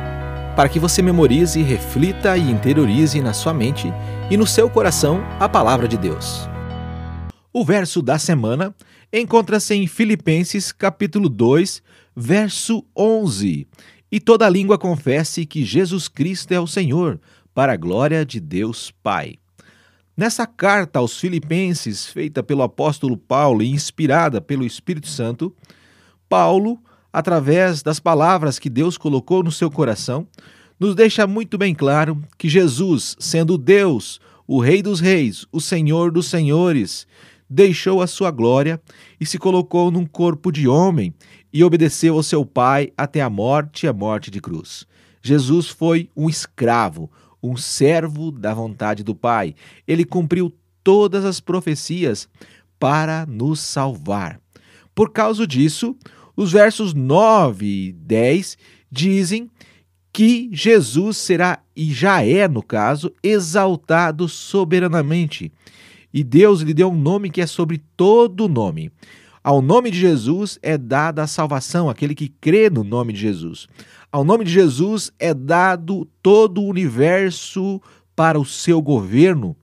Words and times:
para 0.56 0.68
que 0.68 0.80
você 0.80 1.00
memorize, 1.00 1.62
reflita 1.62 2.36
e 2.36 2.50
interiorize 2.50 3.20
na 3.20 3.32
sua 3.32 3.54
mente 3.54 3.86
e 4.28 4.36
no 4.36 4.48
seu 4.48 4.68
coração 4.68 5.22
a 5.38 5.48
palavra 5.48 5.86
de 5.86 5.96
Deus. 5.96 6.48
O 7.52 7.64
verso 7.64 8.02
da 8.02 8.18
semana 8.18 8.74
encontra-se 9.12 9.74
em 9.74 9.86
Filipenses 9.86 10.72
capítulo 10.72 11.28
2, 11.28 11.80
verso 12.16 12.84
11. 12.96 13.68
E 14.10 14.20
toda 14.20 14.48
língua 14.48 14.78
confesse 14.78 15.44
que 15.44 15.64
Jesus 15.64 16.06
Cristo 16.06 16.52
é 16.52 16.60
o 16.60 16.66
Senhor, 16.66 17.20
para 17.52 17.72
a 17.72 17.76
glória 17.76 18.24
de 18.24 18.38
Deus 18.38 18.92
Pai. 19.02 19.36
Nessa 20.16 20.46
carta 20.46 20.98
aos 20.98 21.18
Filipenses, 21.18 22.06
feita 22.06 22.42
pelo 22.42 22.62
apóstolo 22.62 23.16
Paulo 23.16 23.62
e 23.62 23.70
inspirada 23.70 24.40
pelo 24.40 24.64
Espírito 24.64 25.08
Santo, 25.08 25.54
Paulo, 26.28 26.78
através 27.12 27.82
das 27.82 27.98
palavras 27.98 28.58
que 28.58 28.70
Deus 28.70 28.96
colocou 28.96 29.42
no 29.42 29.50
seu 29.50 29.70
coração, 29.70 30.26
nos 30.78 30.94
deixa 30.94 31.26
muito 31.26 31.58
bem 31.58 31.74
claro 31.74 32.22
que 32.38 32.48
Jesus, 32.48 33.16
sendo 33.18 33.58
Deus, 33.58 34.20
o 34.46 34.60
Rei 34.60 34.82
dos 34.82 35.00
Reis, 35.00 35.46
o 35.50 35.60
Senhor 35.60 36.12
dos 36.12 36.26
Senhores, 36.26 37.06
deixou 37.48 38.02
a 38.02 38.06
sua 38.06 38.30
glória 38.30 38.80
e 39.20 39.26
se 39.26 39.38
colocou 39.38 39.90
num 39.90 40.04
corpo 40.04 40.50
de 40.50 40.66
homem 40.66 41.14
e 41.52 41.62
obedeceu 41.64 42.14
ao 42.14 42.22
seu 42.22 42.44
Pai 42.44 42.92
até 42.96 43.20
a 43.20 43.30
morte 43.30 43.86
e 43.86 43.88
a 43.88 43.92
morte 43.92 44.30
de 44.30 44.40
cruz. 44.40 44.86
Jesus 45.22 45.68
foi 45.68 46.10
um 46.16 46.28
escravo, 46.28 47.10
um 47.42 47.56
servo 47.56 48.30
da 48.30 48.52
vontade 48.52 49.02
do 49.02 49.14
Pai. 49.14 49.54
Ele 49.86 50.04
cumpriu 50.04 50.54
todas 50.82 51.24
as 51.24 51.40
profecias 51.40 52.28
para 52.78 53.26
nos 53.26 53.60
salvar. 53.60 54.40
Por 54.94 55.12
causa 55.12 55.46
disso, 55.46 55.96
os 56.36 56.52
versos 56.52 56.94
9 56.94 57.66
e 57.66 57.92
10 57.92 58.58
dizem 58.90 59.50
que 60.12 60.48
Jesus 60.52 61.18
será, 61.18 61.58
e 61.74 61.92
já 61.92 62.24
é 62.24 62.48
no 62.48 62.62
caso, 62.62 63.12
exaltado 63.22 64.28
soberanamente 64.28 65.52
e 66.16 66.24
Deus 66.24 66.62
lhe 66.62 66.72
deu 66.72 66.88
um 66.88 66.98
nome 66.98 67.28
que 67.28 67.42
é 67.42 67.46
sobre 67.46 67.82
todo 67.94 68.48
nome. 68.48 68.90
Ao 69.44 69.60
nome 69.60 69.90
de 69.90 69.98
Jesus 69.98 70.58
é 70.62 70.78
dada 70.78 71.22
a 71.22 71.26
salvação, 71.26 71.90
aquele 71.90 72.14
que 72.14 72.30
crê 72.40 72.70
no 72.70 72.82
nome 72.82 73.12
de 73.12 73.20
Jesus. 73.20 73.68
Ao 74.10 74.24
nome 74.24 74.46
de 74.46 74.50
Jesus 74.50 75.12
é 75.18 75.34
dado 75.34 76.08
todo 76.22 76.62
o 76.62 76.68
universo 76.68 77.82
para 78.16 78.40
o 78.40 78.46
seu 78.46 78.80
governo. 78.80 79.54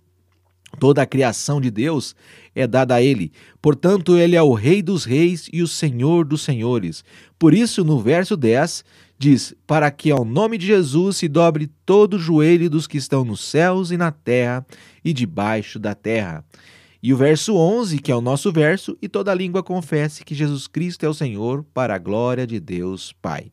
Toda 0.80 1.02
a 1.02 1.08
criação 1.08 1.60
de 1.60 1.72
Deus 1.72 2.16
é 2.54 2.68
dada 2.68 2.94
a 2.94 3.02
ele. 3.02 3.32
Portanto, 3.60 4.16
ele 4.16 4.36
é 4.36 4.44
o 4.44 4.54
Rei 4.54 4.84
dos 4.84 5.06
Reis 5.06 5.50
e 5.52 5.64
o 5.64 5.68
Senhor 5.68 6.24
dos 6.24 6.44
Senhores. 6.44 7.04
Por 7.40 7.56
isso, 7.56 7.84
no 7.84 8.00
verso 8.00 8.38
10, 8.38 8.86
diz: 9.24 9.56
Para 9.66 9.90
que 9.90 10.12
ao 10.12 10.26
nome 10.26 10.58
de 10.58 10.68
Jesus 10.68 11.18
se 11.18 11.28
dobre 11.28 11.72
todo 11.86 12.16
o 12.16 12.20
joelho 12.20 12.70
dos 12.70 12.86
que 12.86 12.98
estão 12.98 13.24
nos 13.24 13.42
céus 13.42 13.90
e 13.90 13.98
na 13.98 14.12
terra 14.12 14.66
e 15.04 15.14
debaixo 15.14 15.80
da 15.80 15.96
terra. 15.96 16.44
E 17.02 17.14
o 17.14 17.18
verso 17.18 17.56
11, 17.56 18.00
que 18.00 18.12
é 18.12 18.16
o 18.16 18.22
nosso 18.22 18.52
verso, 18.52 18.98
e 19.02 19.10
toda 19.10 19.34
língua 19.34 19.64
confesse 19.64 20.24
que 20.24 20.36
Jesus 20.36 20.68
Cristo 20.68 21.06
é 21.06 21.10
o 21.10 21.14
Senhor, 21.14 21.66
para 21.74 21.96
a 21.96 22.00
glória 22.00 22.46
de 22.46 22.60
Deus 22.60 23.14
Pai. 23.22 23.52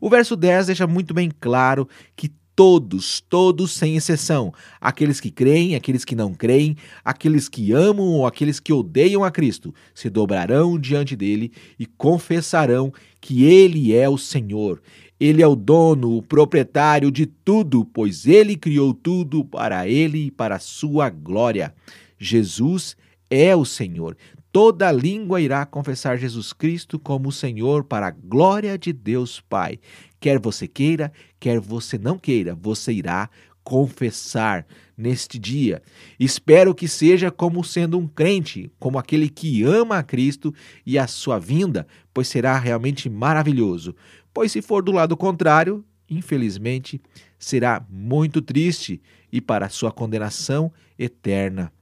O 0.00 0.08
verso 0.08 0.34
10 0.34 0.66
deixa 0.66 0.86
muito 0.86 1.12
bem 1.12 1.30
claro 1.40 1.88
que 2.16 2.32
todos, 2.60 3.22
todos 3.22 3.72
sem 3.72 3.96
exceção, 3.96 4.52
aqueles 4.78 5.18
que 5.18 5.30
creem, 5.30 5.74
aqueles 5.74 6.04
que 6.04 6.14
não 6.14 6.34
creem, 6.34 6.76
aqueles 7.02 7.48
que 7.48 7.72
amam 7.72 8.06
ou 8.06 8.26
aqueles 8.26 8.60
que 8.60 8.70
odeiam 8.70 9.24
a 9.24 9.30
Cristo, 9.30 9.74
se 9.94 10.10
dobrarão 10.10 10.78
diante 10.78 11.16
dele 11.16 11.52
e 11.78 11.86
confessarão 11.86 12.92
que 13.18 13.44
ele 13.44 13.94
é 13.94 14.08
o 14.10 14.18
Senhor. 14.18 14.82
Ele 15.20 15.42
é 15.42 15.46
o 15.46 15.54
dono, 15.54 16.16
o 16.16 16.22
proprietário 16.22 17.10
de 17.10 17.26
tudo, 17.26 17.84
pois 17.84 18.26
ele 18.26 18.56
criou 18.56 18.94
tudo 18.94 19.44
para 19.44 19.86
ele 19.86 20.26
e 20.26 20.30
para 20.30 20.56
a 20.56 20.60
sua 20.60 21.10
glória. 21.10 21.74
Jesus 22.18 22.96
é 23.28 23.54
o 23.54 23.66
Senhor. 23.66 24.16
Toda 24.50 24.90
língua 24.90 25.40
irá 25.40 25.64
confessar 25.64 26.16
Jesus 26.16 26.52
Cristo 26.52 26.98
como 26.98 27.28
o 27.28 27.32
Senhor 27.32 27.84
para 27.84 28.08
a 28.08 28.10
glória 28.10 28.76
de 28.76 28.92
Deus 28.92 29.40
Pai. 29.40 29.78
Quer 30.18 30.40
você 30.40 30.66
queira, 30.66 31.12
quer 31.38 31.60
você 31.60 31.96
não 31.96 32.18
queira, 32.18 32.54
você 32.54 32.92
irá 32.92 33.30
confessar 33.70 34.66
neste 34.98 35.38
dia. 35.38 35.80
Espero 36.18 36.74
que 36.74 36.88
seja 36.88 37.30
como 37.30 37.62
sendo 37.62 37.96
um 37.96 38.08
crente, 38.08 38.68
como 38.80 38.98
aquele 38.98 39.28
que 39.28 39.62
ama 39.62 39.98
a 39.98 40.02
Cristo 40.02 40.52
e 40.84 40.98
a 40.98 41.06
sua 41.06 41.38
vinda, 41.38 41.86
pois 42.12 42.26
será 42.26 42.58
realmente 42.58 43.08
maravilhoso. 43.08 43.94
Pois 44.34 44.50
se 44.50 44.60
for 44.60 44.82
do 44.82 44.90
lado 44.90 45.16
contrário, 45.16 45.84
infelizmente, 46.10 47.00
será 47.38 47.86
muito 47.88 48.42
triste 48.42 49.00
e 49.30 49.40
para 49.40 49.68
sua 49.68 49.92
condenação 49.92 50.72
eterna. 50.98 51.72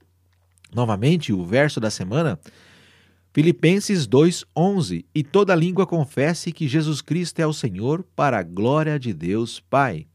Novamente, 0.71 1.33
o 1.33 1.43
verso 1.43 1.81
da 1.81 1.89
semana, 1.89 2.39
Filipenses 3.33 4.07
2:11, 4.07 5.07
e 5.15 5.25
toda 5.25 5.55
língua 5.55 5.87
confesse 5.87 6.53
que 6.53 6.69
Jesus 6.69 7.01
Cristo 7.01 7.41
é 7.41 7.47
o 7.47 7.55
Senhor, 7.55 8.05
para 8.15 8.41
a 8.41 8.43
glória 8.43 8.99
de 8.99 9.15
Deus 9.15 9.59
Pai. 9.59 10.07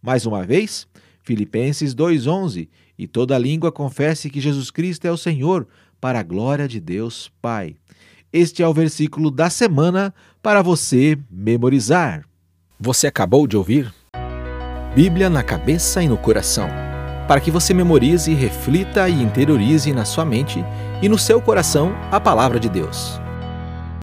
Mais 0.00 0.24
uma 0.24 0.44
vez, 0.44 0.86
Filipenses 1.28 1.94
2:11, 1.94 2.70
e 2.98 3.06
toda 3.06 3.36
língua 3.36 3.70
confesse 3.70 4.30
que 4.30 4.40
Jesus 4.40 4.70
Cristo 4.70 5.04
é 5.04 5.12
o 5.12 5.16
Senhor, 5.18 5.68
para 6.00 6.20
a 6.20 6.22
glória 6.22 6.66
de 6.66 6.80
Deus 6.80 7.30
Pai. 7.42 7.76
Este 8.32 8.62
é 8.62 8.66
o 8.66 8.72
versículo 8.72 9.30
da 9.30 9.50
semana 9.50 10.14
para 10.42 10.62
você 10.62 11.18
memorizar. 11.30 12.24
Você 12.80 13.06
acabou 13.06 13.46
de 13.46 13.58
ouvir 13.58 13.92
Bíblia 14.94 15.28
na 15.28 15.42
cabeça 15.42 16.02
e 16.02 16.08
no 16.08 16.16
coração 16.16 16.70
para 17.28 17.42
que 17.42 17.50
você 17.50 17.74
memorize, 17.74 18.32
reflita 18.32 19.06
e 19.06 19.22
interiorize 19.22 19.92
na 19.92 20.06
sua 20.06 20.24
mente 20.24 20.64
e 21.02 21.10
no 21.10 21.18
seu 21.18 21.42
coração 21.42 21.94
a 22.10 22.18
palavra 22.18 22.58
de 22.58 22.70
Deus. 22.70 23.20